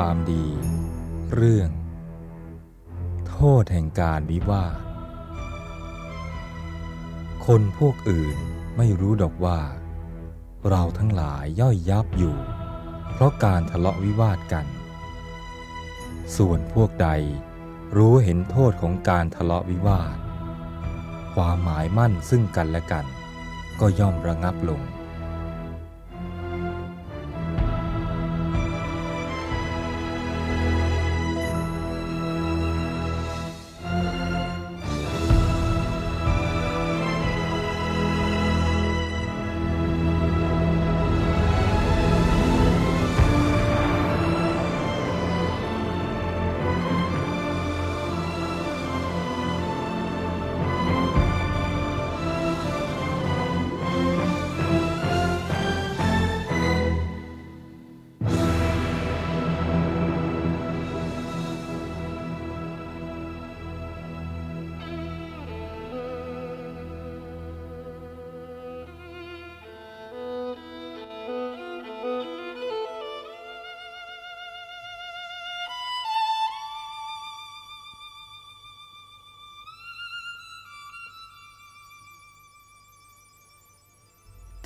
[0.00, 0.46] ความดี
[1.34, 1.70] เรื่อง
[3.28, 4.78] โทษแห่งการวิวาท
[7.46, 8.38] คนพวกอื่น
[8.76, 9.60] ไม่รู้ดอกว่า
[10.68, 12.36] เราทั้งหลายย่อยยับอยู่
[13.12, 14.66] เพราะการทะเลาะวิวาทกัน
[16.36, 17.08] ส่วนพวกใด
[17.96, 20.16] รู้เห็นโทษของการทะเลาะวิวาท
[21.34, 23.06] ความหมายมั่นซึ่งกันและกัน
[23.80, 24.80] ก็ย่อมระงับลง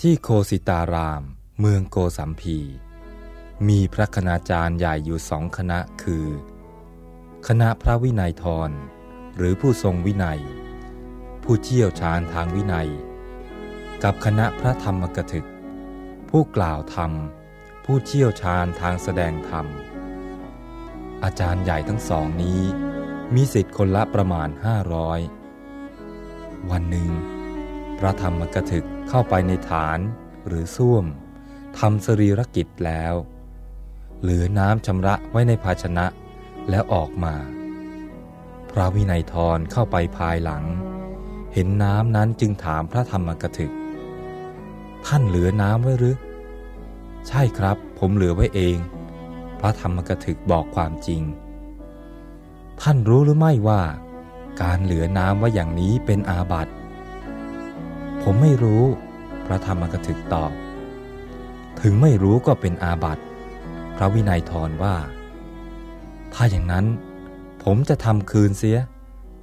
[0.05, 1.23] ที่โคสิตาราม
[1.61, 2.59] เมืองโกสัมพี
[3.69, 6.27] มีพระคณาจารย์ใหญ่อยู่สองคณะคือ
[7.47, 8.71] คณะพระวินัยทร
[9.37, 10.41] หรือผู้ทรงวินัย
[11.43, 12.91] ผู้เชี่ยวชาญทางวินัย
[14.03, 15.49] กับคณะพระธรรมกถึก
[16.31, 17.13] ผู้กล่าวธรรม
[17.85, 19.67] ผู้เชี่ยวชาญทางแสดงธรรม
[21.25, 22.61] อาจารย์ใหญ่ทั้งสองนี้
[23.35, 25.21] มีสิทธิ์คนละประมาณห้าร้อย
[26.71, 27.11] วันหนึ่ง
[27.99, 29.99] พระธรรมกถึกเข้าไปในฐาน
[30.47, 31.05] หรือส้วม
[31.79, 33.15] ทำสรีรกิจแล้ว
[34.23, 36.07] เหลือน้ำชำระไว้ในภาชนะ
[36.71, 37.35] แล้วออกมา
[38.71, 40.65] พระวินัยทรเข้าไปภายหลัง
[41.55, 43.73] เห็นน้ำนั้นจึงถามพระธรรมกถึก
[45.07, 46.17] ท่านเหลือน้ำไว้หรือ
[47.29, 48.77] ใช่ครับ ผมเหลือไว้เอง
[49.61, 51.23] พระธรรมกถึกบอกความจริง
[52.81, 53.83] ท่านรู้หรือไม่ว่า
[54.63, 56.73] การเหลือน้ำไว้อย่างนี้เป็นอาบัติ
[58.31, 58.85] ผมไม่รู้
[59.47, 60.53] พระธรรมกถึกตอบ
[61.81, 63.25] ถึงไม่รู้ก็เป็นอาบัติ
[63.97, 64.97] พระวินัยทรว่า
[66.35, 66.87] ถ้าอย่างนั้น
[67.65, 68.79] ผมจะทำคืนเสีย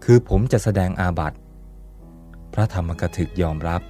[0.04, 1.38] คือผมจะแสดงอาบัติ
[2.54, 3.82] พระธรรมกถึกยอมรับ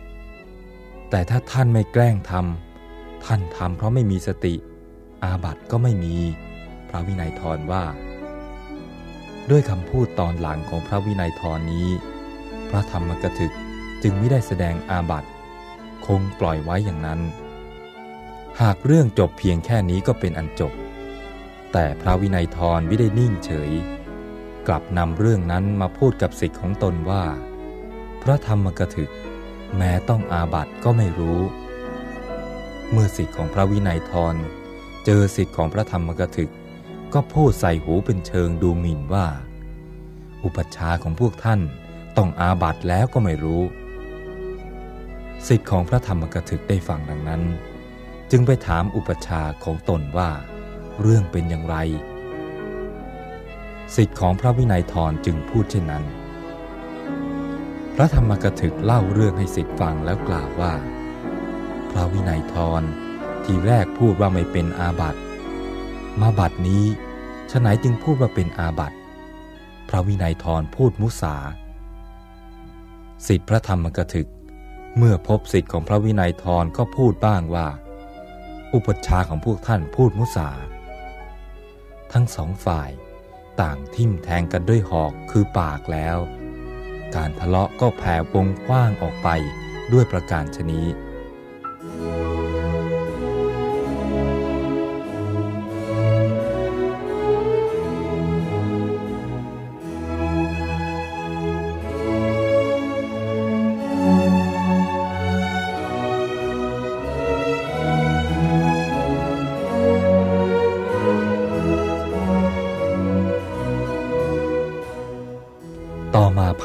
[1.10, 4.56] แต่ถ้าท่านไม่แกล้งทำท่านทำเพราะไม่มีสติ
[5.24, 6.16] อาบัติก็ไม่มี
[6.90, 7.84] พระวินัยทรว่า
[9.50, 11.88] ด้วยคำพูดตอนหลังของพระวินัยทรนี้
[12.70, 13.54] พระธรรมกถึก
[14.04, 15.30] จึงไม่ได้แสดงอาบัติ
[16.06, 17.22] คงปล่อยไว้อย่างนั้น
[18.62, 20.74] หากเรื่องจบเพียงแค่นี้ก็เป็นอันจบ
[21.74, 23.72] แต่พระวินัยทรไม่ได้นิ่งเฉย
[24.68, 27.24] กลับนำเรื่องนั้นมาพูดกับสิทธิ์ของตนว่า
[28.22, 29.12] พระธรรมกถึก
[29.78, 31.40] แม้ต้องอาบัติก็ไม่รู้
[32.92, 34.36] เมื่อสิทธิ์ของพระวินัยทร
[35.06, 36.52] เจอสิทธิ์ของพระธรรมกถึก
[37.14, 39.28] ก็พูดใส่หูเป็นเชิงดูหมิ่นว่า
[40.44, 41.62] อุปัชฌาย์ของพวกท่าน
[42.18, 43.62] ต้องอาบัติแล้วก็ไม่รู้
[45.48, 47.44] สิทธิ์ของพระธรรมกถึกได้ฟังดังนั้น
[48.32, 50.30] จึงไปถามอุปชาของตนว่า
[51.02, 51.76] เรื่องเป็นอย่างไร
[53.96, 56.04] สิทธิ์ของพระวินัยทรจึงพูดเช่นนั้น
[57.96, 60.74] พระธรรมกถึกเล่าเรื่องให้สิทธิ์ฟังแล้วกล่าวว่า
[61.92, 62.84] พระวินัยทร
[63.46, 65.22] ทีแรกพูดว่าไม่เป็นอาบัติ
[66.22, 66.84] มาบัดนี้
[67.52, 68.98] ฉไหนจึงพูดว่าเป็นอาบัติ
[69.90, 71.36] พระวินัยทรพูดมุสา
[73.28, 74.28] สิทธิพระธรรมกถึก
[74.98, 77.68] เมื่อพบสิทธิ์ของพระวินัยทรก็พูดบ้างว่า
[78.74, 80.50] อุปชาของพวกท่านพูดมุสา
[82.14, 82.90] ทั้งสองฝ่าย
[83.62, 86.18] ต่างทิ่มแทงกันด้วยหอกคือปากแล้ว
[87.16, 89.30] การทะเลาะก็แผ่วงกว้างออกไป
[89.94, 90.86] ด้วยประการชนี้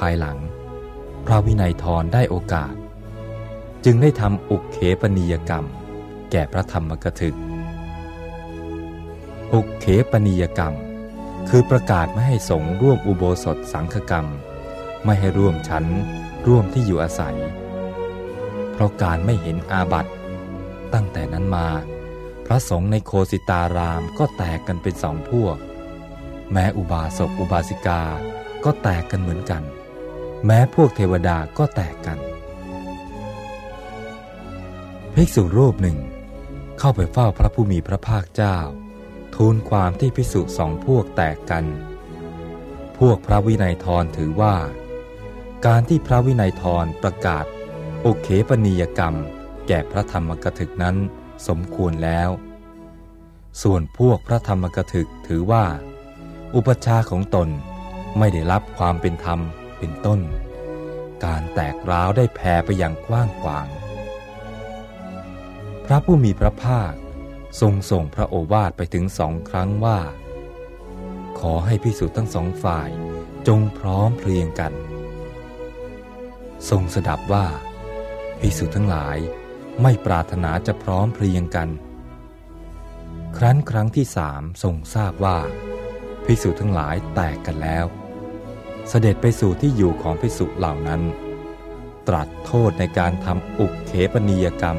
[0.01, 0.39] ภายหลัง
[1.27, 2.75] พระวินัยทรได้โอกาส
[3.85, 5.65] จึงได้ทำอุกเขปนิยกรรม
[6.31, 7.37] แก่พระธรรมกถึก
[9.55, 10.75] อุกเขปนิยกรรม
[11.49, 14.27] คือประกาศไม่ให้สงร่วมอุโบสถสังฆกรรม
[15.05, 15.85] ไม่ให้ร่วมชั้น
[16.47, 17.39] ร่วมที่อยู่อาศัย
[18.73, 20.13] เพราะการไม่เห็นอาบัติ
[20.93, 21.69] ตั้งแต่นั้นมา
[22.47, 25.57] พระสงฆ์ในโคสิตารามก็แตกกันเป็นสองพวก
[26.53, 28.03] แม้อุบาสกอุบาสิกา
[28.65, 29.63] ก็แตกกันเหมือนกัน
[30.47, 32.19] แม้พวกเทวดาก็แตกกัน
[35.15, 35.99] ภิกษุรูปหนึ่ง
[36.79, 38.57] เข้าไปเฝ้าพระผู้มีพระภาคเจ้า
[39.35, 41.65] ทูลความที่ภิกษุสองพวกแตกกัน
[42.99, 44.57] พวกพระวินัยทรถือว่า
[45.67, 47.45] การที่พระวินัยทรประกาศ
[48.03, 49.15] โอเคปนิยกรรม
[49.69, 50.97] แก่พระธรรมกถึกนั้น
[51.49, 52.31] สมควรแล้ว
[53.63, 55.65] ส่วนพวกพระธรรมกถึกถือว่า
[56.55, 57.49] อุปชาของตน
[58.19, 59.41] ไม่ได้รับความเป็นธรรม
[59.81, 60.21] เป็นต้น
[61.25, 63.67] การแตกร้าวได้แผ่ไปอย่างกว้างขวาง
[65.85, 66.93] พระผู้มีพระภาค
[67.61, 70.01] ทรงส่งพระโอวาทไปถึงสองครั้งว่า
[71.41, 72.89] ขอให้พิสุทั้งสองฝ่าย
[73.49, 74.73] จงพร้อมเพรียงกัน
[76.71, 77.47] ทรงสดับว่า
[78.41, 79.19] พิสุทั้งหลาย
[79.83, 81.69] ไม่ปรารถนาจะพร้อมเพรียงกัน
[83.37, 85.39] ครั้นครั้งที่สามทรงทราบว่า
[86.25, 87.87] ภิกษุทั้งหลายแตกกันแล้ว
[88.93, 91.03] เสด็จไปสู่ที่อยู่ของภิกษุเหล่านั้น
[92.09, 94.79] ตรัสโทษในการทำอุกเขปนิยกรรม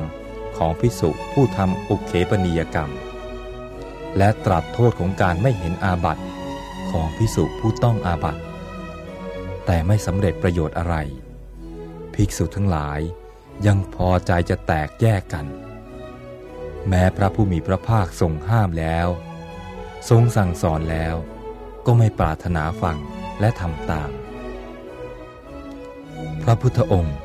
[0.58, 2.90] ของภิกษุผู้ทำอุกเขปนิยกรรม
[4.18, 6.24] และตรัสโทษของการไม่เห็นอาบัติ
[6.92, 8.42] ของภิกษุผู้ต้องอาบัติ
[9.66, 10.96] แต่ไม่สำเร็จประโยชน์อะไร
[12.13, 13.00] ภิกษุทั้งหลาย
[13.66, 15.46] ยังพอใจจะแตกแยกกัน
[16.88, 19.08] แม้พระผู้มีพระภาคทรงห้ามแล้ว
[20.10, 21.16] ทรงสั่งสอนแล้ว
[21.86, 22.98] ก็ไม่ปรารถนาฟัง
[23.39, 24.12] และทำตาม
[26.44, 27.18] พระพุทธองค์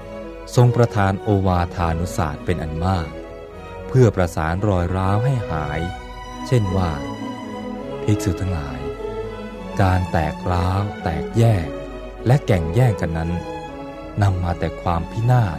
[0.56, 3.08] ทรงประทานโอวาทานุศาสตร์เป็นอันมาก
[3.88, 5.80] เพื่อประสานรอยร้าวให้หาย
[6.46, 6.90] เช่นว่า
[8.02, 8.80] ภิกษุทั้งหลาย
[9.82, 11.68] การแตกร้าว แตกแยก
[12.26, 13.30] และแก่งแย่งกันนั้น
[14.22, 15.58] นำมาแต่ความพินาศ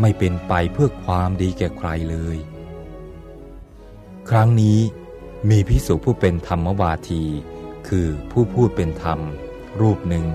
[0.00, 2.38] ไม่เป็นไปเพื่อความดีแก่ใครเลย
[4.30, 4.78] ครั้งนี้
[5.50, 7.24] มีพิสุผู้เป็นธรรมวาที
[7.88, 9.20] คือผู้พูดเป็นธรรม
[9.82, 10.26] รูปหนึ่ง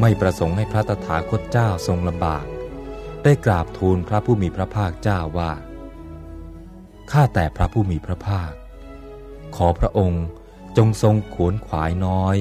[0.00, 2.44] ไม่ประสงค์ให้พระตถาคตเจ้าทรงลำบาก
[3.24, 5.52] ได้กราบทูลพระผู้มีพระภาคเจ้าว่า
[7.10, 8.52] ข้าแต่พระผู้มีพระภาค
[9.56, 10.24] ขอพระองค์
[10.76, 12.36] จงทรงขวนขวายน้อย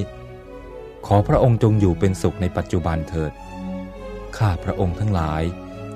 [1.08, 3.32] ขอพระองค์จงอยู่เป็นสุขในปัจจุบันเถิด
[4.38, 5.44] ข้าพระองค์ทั้งหลาย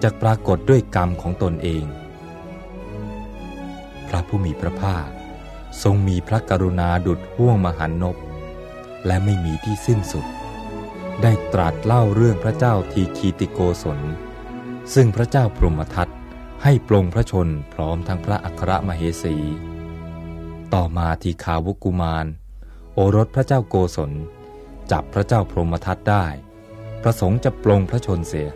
[0.03, 1.85] จะปรากฏด้วยกรรมของตนเอง
[4.07, 5.07] พระผู้มีพระภาค
[5.83, 8.15] ทรงมีพระกรุณาดุดห่วงมหันนบ
[9.05, 10.25] และไม่มีที่สิ้นสุด
[11.21, 13.99] ได้ตรัสเล่าเรื่องพระเจ้าทีคีติโกศล
[14.93, 16.09] ซึ่งพระเจ้าพรหมทัต
[16.63, 19.35] ให้ปลงพระชนพร้อมทั้งพระอัครมเหสี
[20.73, 22.25] ต่อมาทีขาวุกุมาร
[22.93, 24.11] โอรสพระเจ้าโกศล
[24.91, 26.25] จับพระเจ้าพรหมทัตได้
[27.03, 28.49] ประสงค์จะปลงพระชนเสีย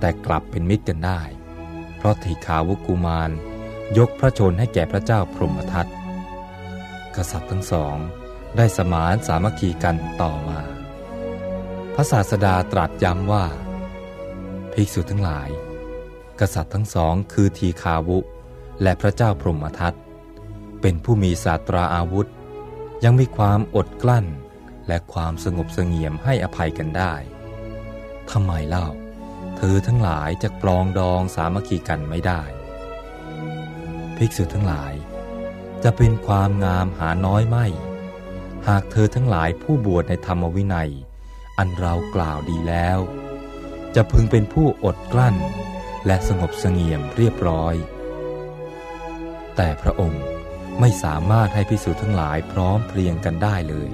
[0.00, 1.20] แต่กลับเป็นมิตรกันได้
[1.96, 3.30] เพราะทีขาวุกุมาร
[3.98, 5.86] ยกพระชนให้แก่พระเจ้าพรหมทัต
[7.16, 7.96] กษัตริย์ทั้งสอง
[8.60, 10.60] ได้สมานสามัคคีกันต่อมา
[11.94, 13.44] พระศาสดาตรัสย้ำว่า
[14.72, 15.48] ภิกษุทั้งหลาย
[16.40, 18.18] กษัตริย์ทั้งสองคือทีขาวุ
[18.82, 19.94] และพระเจ้าพรหมทัต
[20.80, 22.28] เป็นผู้มีศาสตราอาวุธ
[23.04, 24.26] ยังมีความอดกลั้น
[24.86, 27.14] และความสงบเสงี่ยมให้อภัยกันได้
[28.30, 28.88] ทำไมเล่า
[29.56, 32.42] เธอทั้งหลายจะปลองดองสามัคคีกันไม่ได้
[34.16, 34.92] ภิกษุทั้งหลาย
[35.84, 37.66] จะเป็นความงามหาน้อยไม่
[38.68, 40.90] หากเธอทั้งหลายผู้บวชในธรรมวินัย
[41.58, 42.98] อันเรากล่าวดีแล้ว
[43.94, 45.36] จะพึงเป็นผู้อดกลั้น
[46.06, 47.74] และสงบเสงี่ยมเรียบร้อย
[49.56, 50.24] แต่พระองค์
[50.80, 53.90] ไม่สามารถให้ภิกษุทั้งหลายพร้อมเพรียงกันได้เลย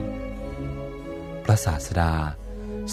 [1.45, 2.15] พระศาสดา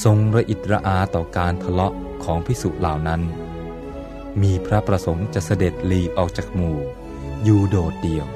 [0.03, 3.21] ทรงระอิดระอาต่อการทะเลาะของพิสุเหล่านั้น
[4.41, 6.77] มีพระประสงค์จะเสด็จลีออกจากหมู่
[7.43, 8.27] อยู่โดดเดี่ยว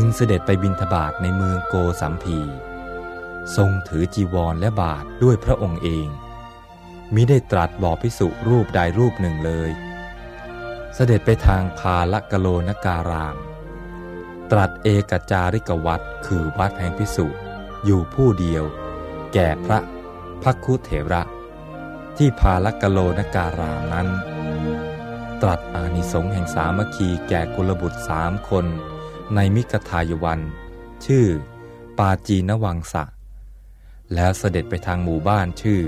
[0.00, 2.38] จึงเสด็จไปบินทบาทในเมืองโกสัมพี
[3.56, 6.08] ทรงถือจีวรและบาทด้วยพระองค์เอง
[7.14, 9.70] มิได้ตรัสบอกพิสุรูปใดรูปหนึ่งเลย
[10.94, 13.36] เสด็จไปทางพาละกะโลนการาม
[14.50, 17.26] ตรัสเอกจาริกวัดคือวัดแห่งพิสุ
[17.84, 18.64] อยู่ผู้เดียว
[19.32, 19.78] แก่พระ
[20.42, 21.22] พักคุเถระ
[22.16, 24.08] ที่พาลกะโลนการามนั้น
[25.42, 28.66] ตรัสอานิสงส์แห่งสามัคคีแก่กุลบุตรสามคน
[29.34, 30.40] ในมิกทายวัน
[31.06, 31.26] ชื่อ
[31.98, 33.04] ปาจีนวังสะ
[34.14, 35.80] แล้วเสด็จไปทางหมู่บ้านชื่อ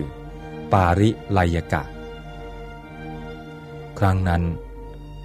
[0.72, 1.82] ปาริไลยกะ
[3.98, 4.42] ครั้งนั้น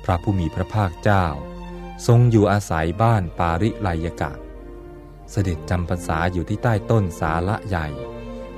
[0.03, 1.25] พระผู้มีพระภาคเจ้า
[2.07, 4.31] ทรงอยู่อาศัยบ้านปาริไลยกะ
[5.31, 7.87] เสด็จจำพรรษาอยู่ที่ใต้ต้นสาละใหญ่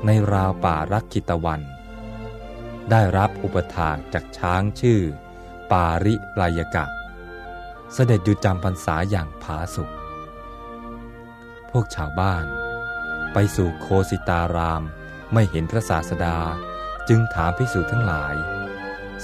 [0.05, 1.61] ในราวป่ารักคิตวัน
[2.91, 5.01] ได้รับอุปถากจากช้างชื่อ
[5.71, 6.85] ปาริไลยกะ
[7.93, 9.89] เสด็จอยู่จำพรรษาอย่างผาสุก
[11.69, 12.45] พวกชาวบ้าน
[13.33, 14.83] ไปสู่โคสิตาราม
[15.33, 16.37] ไม่เห็นพระศาสดา
[17.09, 18.35] จึงถามภิกษุทั้งหลาย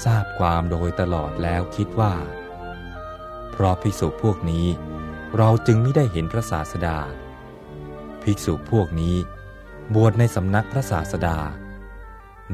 [0.04, 2.14] ทราบความโดยตลอดแล้วคิดว่า
[3.50, 4.66] เพราะภิกษุพวกนี้
[5.36, 6.98] เราจึงไม่ได้เห็นพระศาสดา
[8.22, 9.16] ภิกษุพวกนี้
[9.94, 11.38] บวชในสำนักพระศาสดา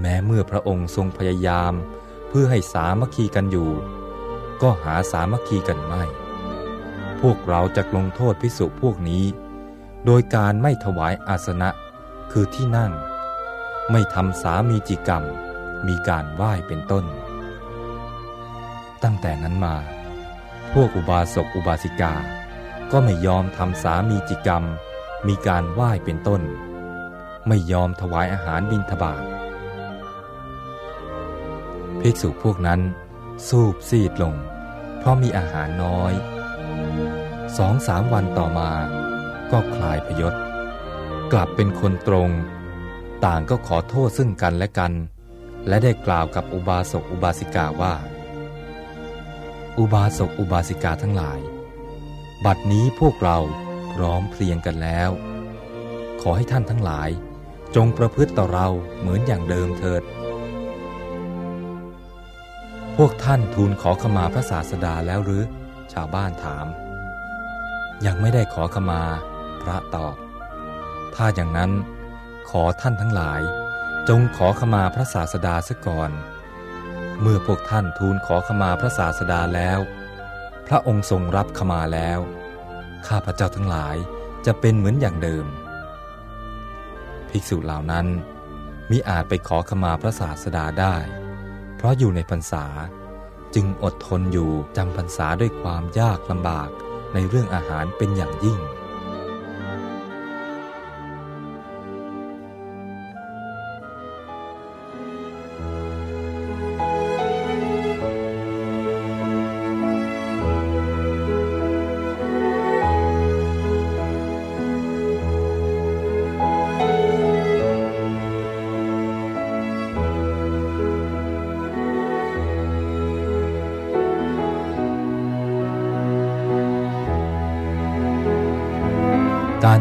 [0.00, 1.72] แม้เมื่อพระองค์ทรงพยายาม
[2.28, 3.70] เพื่อให้สามัคคีกันอยู่
[4.62, 6.02] ก็หาสามัคคีกันไม่
[7.20, 9.24] พวกเราจะลงโทษภิกษุพวกนี้
[10.06, 11.70] โดยการไม่ถวายอาสนะ
[12.32, 12.92] คือที่นั่ง
[13.90, 15.24] ไม่ทำสามีจิกรรม
[15.86, 17.04] มีการไหว้เป็นต้น
[19.02, 19.76] ตั้งแต่นั้นมา
[20.72, 22.14] พวกอุบาสกอุบาสิกา
[22.92, 24.64] ก็ไม่ยอมทำสามีจิกรรม
[25.26, 26.42] มีการไหว้เป็นต้น
[27.48, 29.22] ไม่ยอมถวายอาหารบิณฑบาต
[32.00, 32.80] ภิกษุพวกนั้น
[33.48, 34.34] สูบซีดลง
[34.98, 36.12] เพราะมีอาหารน้อย
[37.56, 38.70] สองสามวันต่อมา
[39.52, 40.34] ก็คลายพยศ
[41.32, 42.30] กลับเป็นคนตรง
[43.24, 44.92] ต่างก็ขอโทษซึ่งกันและกัน
[45.68, 47.94] และได้กล่าวกับอุบาสกอุบาสิกาว่า
[49.78, 51.40] อุบาสกอุบาสิกาทั้งหลาย
[52.44, 53.38] บัดนี้พวกเรา
[53.92, 55.10] พร้อมเพรียงกันแล้ว
[56.20, 57.10] ขอให้ท่านทั้งหลาย
[57.76, 58.68] จงประพฤติต่อเรา
[58.98, 60.02] เหมือนอย่างเดิมเถิด
[62.96, 65.42] พวกท่านทูลขอขมาพระศาสดาแล้วหรือ
[65.92, 66.66] ชาวบ้านถาม
[68.06, 69.02] ยังไม่ได้ขอขมา
[69.62, 70.16] พระตอบ
[71.14, 71.70] ถ้าอย่างนั้น
[72.50, 73.40] ขอท่านทั้งหลาย
[74.08, 76.10] จงขอขมาพระศาสดาซะก่อน
[77.20, 79.78] เมื่อพวกท่านทูลขอขมาพระศาสดาแล้ว
[80.66, 82.18] พระองค์ทรงรับขมาแล้ว
[83.06, 83.96] ข้าพระเจ้าทั้งหลาย
[84.46, 85.46] จะเป็นเหมือนอย่างเดิม
[87.28, 88.06] ภิกษุเหล่านั้น
[88.90, 90.96] มิอาจไปขอขมาพระศาสดาได้
[91.80, 92.64] เพราะอยู่ในพรรษา
[93.54, 96.68] จึงอดทนอยู่จำพรรษาด้วยความยากลำบาก
[97.14, 98.58] ในเรื่องอาหารเป็นอย่างยิ่ง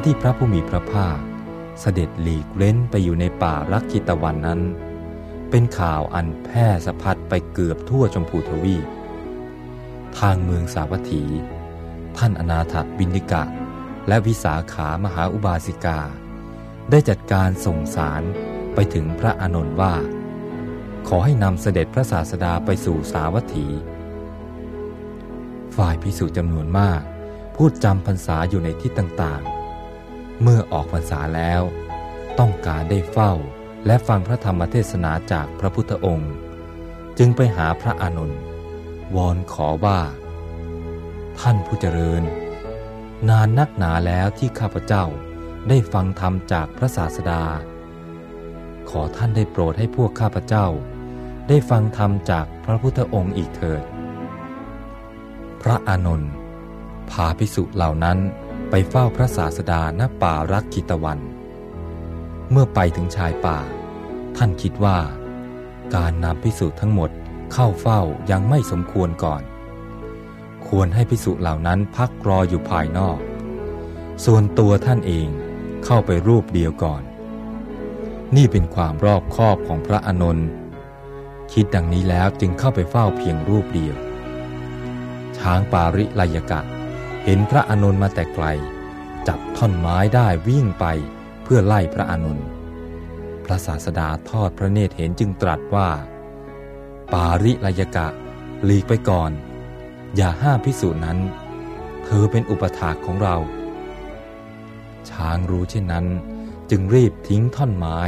[0.05, 1.19] ที่พระผู้มีพระภาค
[1.79, 4.61] เสด็จหลีกเล้นไปอยู่ในป่ารักคิตวันนั้น
[5.49, 8.87] เป็นข่าวอันแพร่สะพัดไปเกือบทั่วชมพูทวีป
[10.19, 11.23] ทางเมืองสาวัตถี
[12.17, 13.43] ท่านอนาถบินิกะ
[14.07, 15.99] และวิสาขามหาอุบาสิกา
[16.89, 18.23] ได้จัดการส่งสาร
[18.73, 19.93] ไปถึงพระอานนท์ว่า
[21.07, 23.67] ขอให้นำเสด็จพระศาสดาไปสู่สาวัตถี
[25.75, 27.01] ฝ่ายพิสุจำนวนมาก
[27.55, 29.58] พูดจำพรรษาอยู่ในที่ต่างๆ
[30.41, 31.61] เมื่อออกพรรษาแล้ว
[32.39, 33.33] ต้องการได้เฝ้า
[33.85, 36.33] และฟังพระธรรมเทศนาจากพระพุทธองค์
[37.17, 38.41] จึงไปหาพระอานนท์
[39.15, 39.99] วอนขอว่า
[41.39, 42.23] ท่านผู้เจริญ
[43.29, 45.05] นานนักหนาแล้วที่ข้าพเจ้า
[45.69, 47.43] ได้ฟังธรรมจากพระศาสดา
[48.89, 50.67] ขอท่านได้โปรดให้พวกข้าพเจ้า
[51.47, 53.83] ได้ฟังธรรมจากพระพุทธองค์อีกเถิด
[55.61, 56.31] พระอานนท์
[57.11, 58.19] พาภิกษุเหล่านั้น
[58.69, 61.19] ไปเฝ้าพระศาสดาณป่ารักคิตวัน
[62.51, 63.59] เมื่อไปถึงชายป่า
[64.37, 64.99] ท่านคิดว่า
[65.95, 67.09] การนำภิกษุทั้งหมด
[67.53, 69.41] เข้าเฝ้ายังไม่สมควรก่อน
[70.67, 73.19] ควรให้ภิกษุเหล่านั้นพักรออยู่ภายนอก
[74.25, 75.27] ส่วนตัวท่านเอง
[75.85, 77.03] เข้าไปรูปเดียวก่อน
[78.35, 80.47] นี่เป็นความรอบคอบของพระอานนท์
[81.53, 83.95] คิดดังนี้แล้วจึงเข้าไปเฝ้าเพียงรูปเดียว
[85.37, 86.61] ช้างปาริไลยกะ
[87.33, 88.45] ห็นพระอานนท์มาแต่ไกล
[89.27, 90.85] จับท่อนไม้ได้วิ่งไป
[91.43, 92.47] เพื่อไล่พระอานนท์
[93.45, 95.89] พระศาสดาทอดพระเนตรเห็นจึงตรัสว่า
[97.13, 98.07] ปาริไลยกะ
[98.65, 99.31] หลีกไปก่อน
[100.15, 101.19] อย่าห้ามพิสูจน์นั้น
[102.05, 103.35] เธเธอเป็นอุปถากของเรา
[105.09, 106.05] ช้างรู้เช่นนั้น
[106.69, 107.99] จึงรีบทิ้งท่อนไม้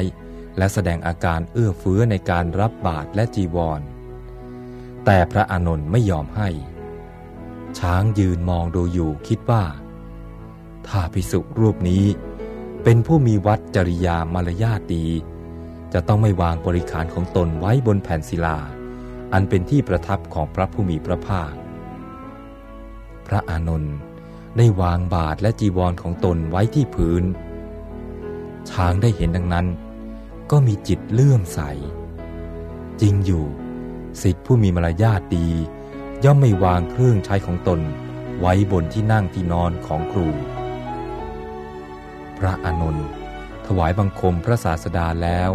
[0.58, 3.82] และแสดงอาการเอื้อเฟื้อในการรับบาตรและจีวร
[5.06, 6.50] แต่พระอานนท์ไม่ยอมให้
[7.80, 9.64] ช้างยืนมองดูอยู่คิดว่า
[10.88, 12.06] ถ้าพิสุรูปนี้
[12.84, 15.08] เป็นผู้มีวัดจริยามารยาทดี
[15.94, 18.58] จะต้องไม่วางบริขารของตนไว้บนแผ่นศิลา
[19.34, 21.54] อันเป็นที่ประทับของพระผู้มีพระภาค
[23.28, 23.96] พระอานนท์
[24.58, 27.24] ได้วางบาทและจีวรของตนไว้ที่พื้น
[28.70, 29.68] ช้างได้เห็นดังนั้น
[30.52, 31.60] ก็มีจิตเลื่อมใส
[33.02, 33.46] จริงอยู่
[34.22, 35.50] สิทธิผู้มีมารยาทดี
[36.26, 37.80] ย่อมไม่วางเครื่องใช้ของตน
[38.40, 40.28] ไว้บนที่นั่งที่นอนของครู
[42.38, 43.08] พระอานนท์
[43.66, 45.52] ถวายบังคมพระศาสดาแล้ว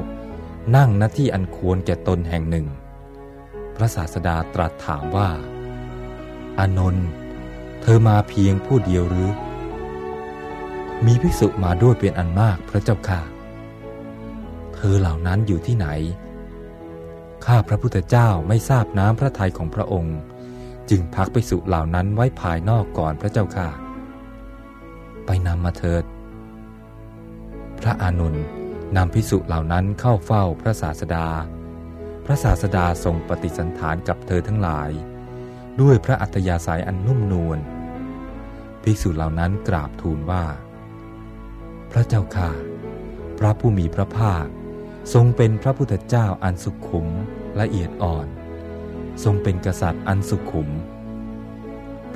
[0.77, 2.67] นั่งณที่อันควรแก่ตนแห่งหนึ่ง
[3.77, 5.31] พระศาสดาตรัสถามว่า
[6.59, 7.09] อานนท์
[7.83, 9.31] เธอมาเพียงผู้เดียวหรือ
[11.07, 13.21] มีภิกษุมาด้วยเป็นอันมากพระเจ้าค่ะ
[14.75, 15.89] เธอเหล่านั้นอยู่ที่ไหน
[17.47, 20.19] ข้าพระพุทธเจ้าไม่ทราบน้ำพระทัยของพระองค์
[20.91, 23.69] จึงพักไปสุเหล่านั้นไว้ภายนอกก่อนพระเจ้าค่ะ
[25.27, 26.05] ไปนำมาเถิด
[27.81, 28.45] พระอานนท์
[28.97, 31.27] นำพิสุเหล่านั้นเข้าเฝ้าพระศาสดา
[32.25, 34.91] พระศาสดาทรงปฏิสันฐานกับเธอทั้งหลาย
[35.81, 37.59] ด้วยพระอัตยาสายอันนุ่มนวล
[38.83, 40.45] ภิกษุเหล่านั้นกราบทูลว่า
[41.91, 42.51] พระเจ้าค่ะ
[43.39, 44.47] พระผู้มีพระภาค
[45.15, 47.09] ทรงเป็นพระพุทธเจ้าอันสุขุม
[47.61, 48.27] ละเอียดอ่อน
[49.25, 50.69] ทรงเป็นกษัตริย์อันสุขุม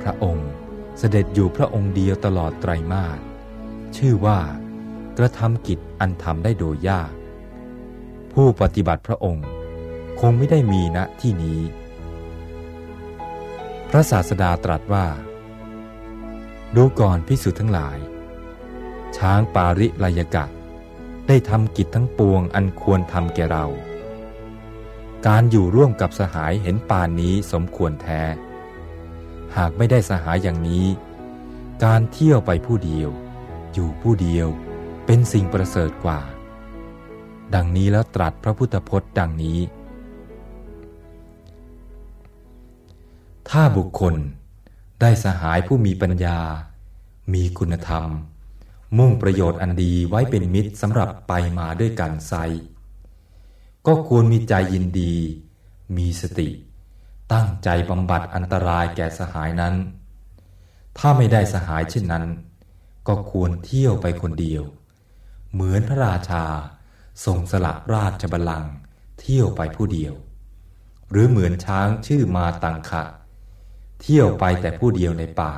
[0.01, 0.49] พระองค์
[0.99, 3.19] เสด็จอยู่พระองค์เดียวตลอดไตรมาส
[3.97, 4.39] ชื่อว่า
[5.17, 7.11] กระทำกิจอันทำได้โดยยาก
[8.33, 9.47] ผู้ปฏิบัติพระองค์
[10.19, 11.61] คงไม่ได้มีณที่นี้
[13.89, 15.07] พระศาสดาตรัสว่า
[16.75, 17.97] ดูก่อนพิสุทั้งหลาย
[19.17, 20.45] ช้างปาริลายกะ
[21.27, 23.65] ได้ทำกิจทั้งปวงอันควรทำแก่เรา
[25.27, 28.21] การอยู่ร่วมกับสหายเห็นปานนี้สมควรแท้
[29.57, 30.85] หากไม่ได้สหายอย่างนี้
[31.83, 33.09] การเที่ยวไปผู้เดียว
[33.73, 34.47] อยู่ผู้เดียว
[35.05, 36.21] เป็นสิ่งประเสริฐกว่า
[37.55, 39.59] ดังนี้แล้วตรัสพระพุทธพจน์ดังนี้
[43.49, 44.15] ถ้าบุคคล
[45.01, 46.39] ได้สหายผู้มีปัญญา
[47.33, 48.07] มีคุณธรรม
[48.97, 52.33] มุ่งประโยชน์อันดีไว้เป็นมิตรสำหรับไปมาด้วยกันไซ
[53.87, 55.15] ก็ควรมีใจยินดี
[55.97, 56.49] มีสติ
[57.33, 59.75] ตั้งใจบำบัดอันตรายแก่สหายนั้น
[60.97, 62.25] ถ้าไม่ได้สหายเช่นนั้น
[63.07, 64.63] ก็ควรเที่ยวไปคนเดียว
[65.51, 66.45] เหมือนพระราชา
[67.25, 68.73] ทรงสละราชบัลลังก์
[69.21, 70.13] เที่ยวไปผู้เดียว
[71.11, 73.03] หรือเหมือนช้างชื่อมาตังคะ
[74.01, 75.53] เที่ยวไปแต่ผู้เดียวในป่า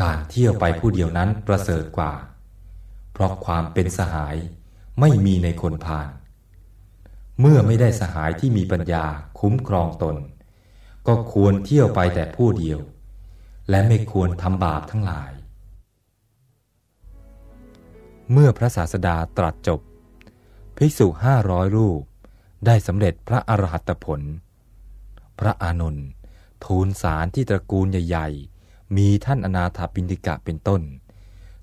[0.00, 2.12] การเที่ยวไปผู้เดียวนั้นประเสริฐกว่า
[3.12, 4.36] เพราะความเป็นสหาย
[5.00, 6.08] ไม่มีในคนพาล
[7.40, 9.04] เมื่อไม่ได้สหายที่มีปัญญา
[9.40, 10.16] คุ้มครองตน
[11.06, 12.78] ก็ควรเที่ยวไปแต่ผู้เดียว
[13.70, 15.32] และไม่ควรทำบาปทั้งหลาย
[18.32, 19.80] เมื่อพระศาสดาตรัสจบ
[20.76, 22.02] ภิกษุห้าร้อยรูป
[22.66, 24.20] ได้สำเร็จพระอรหัตผล
[25.38, 26.08] พระอานนท์
[26.64, 28.28] ทูลสารที่ตระกูลใหญ่
[28.62, 30.82] ๆ มีท่านอนาถาปินติกะเป็นต้น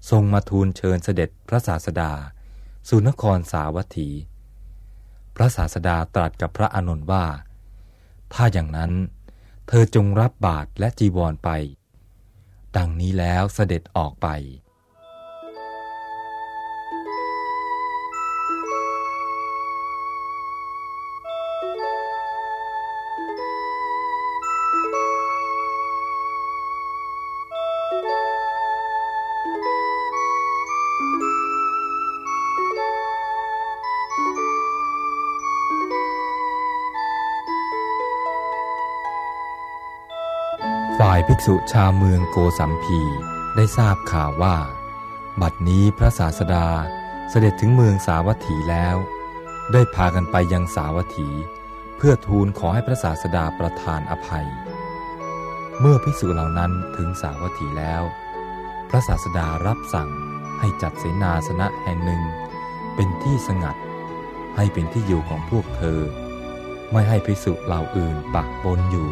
[0.09, 2.11] ทรงมาทูลเชิญเสด็จพระศาสดา
[2.89, 4.09] สุนครสาวัตถี
[5.35, 7.25] พระศาสดาตรัสกับพระอานนท์ว่า
[8.33, 8.91] ถ้าอย่างนั้น
[9.67, 11.49] เธอจงรับบาตรและจีวรไป
[12.77, 14.27] ดังนี้แล้วเสด็จออกไป
[41.27, 42.99] ภิกษุชาวเมืองโกสัมพี
[43.55, 44.57] ได้ทราบข่าวว่า
[45.41, 46.67] บัดนี้พระศาสดา
[47.29, 48.95] เสด็จถึงเมืองสาวัตถีแล้ว
[49.73, 51.29] ได้พากันไปยังสาวัตถี
[51.97, 54.47] เพื่อทูลขอให้พระศาสดาประทานอภัย
[55.79, 58.03] เมื่อภิกษุเหล่านั้นถึงสาวัตถีแล้ว
[58.89, 60.09] พระศาสดารับสั่ง
[60.59, 62.23] ให้จัดเสนาสนะแห่งหนึ่ง
[62.95, 63.75] เป็นที่สงัด
[64.55, 65.99] ให้เป็นที่อยู่ของพวกเธอ
[66.91, 69.09] ไม่ให้ภิกษุเหล่าอื่นปักปนอยู่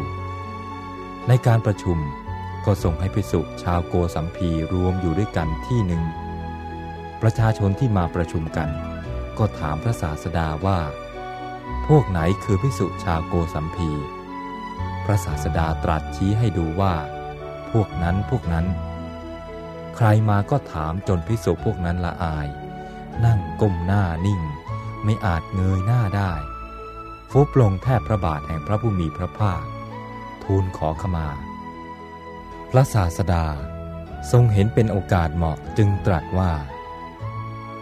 [1.28, 1.98] ในการประชุม
[2.66, 6.02] ก็ส่งให้ภิกษุชาวโกสัมพีรวมอยู่ด้วยกันที่หนึ่ง
[7.22, 8.68] ประชาชนที่มาประชุมกัน
[9.38, 10.80] ก็ถามพระศาสดาว่า
[11.88, 13.90] พวกไหนคือภิกษุชาวโกสัมพี
[15.04, 16.94] พระศาสดาตรัสชี้ให้ดูว่า
[17.70, 18.66] พพวกนั้นพวกนั้น
[19.96, 22.48] ใครมาก็ถามจนพิสุพวกนั้นละอาย
[23.24, 24.40] นั่งก้มหน้านิ่ง
[25.04, 26.32] ไม่อาจเงยหน้าได้
[27.30, 29.62] ฟุบลงแทบพระบาทแห่งพระผู้มีพระภาค
[30.44, 31.28] ทูลขอขมา
[32.70, 33.46] พระศาสดา
[34.32, 36.52] ทรงเห็นเป็นโอกาสเหมาะจึงตรัสว่า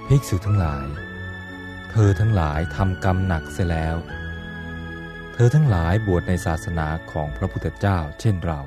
[0.06, 0.86] ภิกษุทั้งหลาย
[1.90, 3.96] เธอทั้งหลายทำกรรมหนักเสียแล้ว
[5.34, 8.60] เธอทั้งหลายบวชในศาสนาของพระพุทธเจ้าเช่นเรา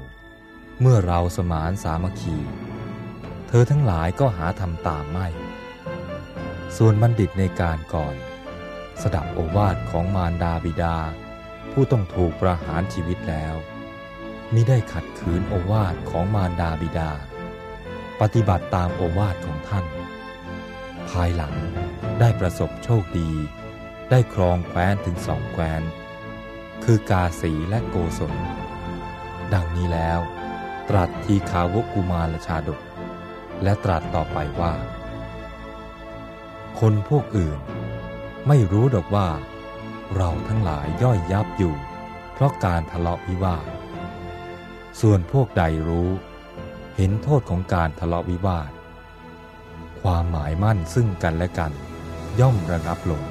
[0.82, 2.38] เมื่อเราสมานสามัคคี
[3.48, 5.28] เธอทั้งหลายก็หาทำตามไม่
[6.78, 8.16] ส่วนบัณฑิตในการก่อน
[9.02, 10.98] สดับโอวาทของมารดาบิดา
[11.72, 13.56] ผู้ต้องถูกประหารชีวิตแล้ว
[14.56, 17.12] มิได้ขัดขืนโอวาทของมารดาบิดา
[18.22, 19.86] ปฏิบัติตามโอวาทของท่าน
[21.10, 21.56] ภายหลัง
[22.20, 23.32] ได้ประสบโชคดี
[24.10, 25.82] ได้ครองแคว้นถึงสองแคว้น
[26.84, 28.34] คือกาสีและโกศล
[29.54, 30.20] ดังนี้แล้ว
[30.90, 32.82] ตรัสทีขาวกุมารชาดก
[33.64, 34.74] และตรัสต่อไปว่า
[36.80, 37.60] คนพวกอื่น
[38.48, 39.30] ไม่รู้ดอกว่า
[40.16, 41.76] เราทั้งหลายย่อยยับอยู่
[42.34, 43.66] เพราะการทะเลาะวิวาท
[45.02, 46.10] ส่วนพวกใดรู้
[46.98, 48.72] เห็นโทษของการทะเลาะวิวาท
[50.02, 51.72] ความหมายมั่นซึ่งกันและกัน
[52.40, 53.24] ย่อมระงับลง